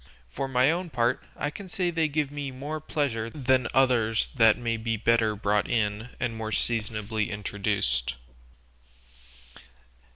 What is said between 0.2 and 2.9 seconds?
For my own part, I can say they give me more